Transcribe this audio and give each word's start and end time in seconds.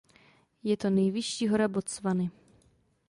Je 0.63 0.77
to 0.77 0.89
nejvyšší 0.89 1.47
hora 1.47 1.67
Botswany. 1.67 2.29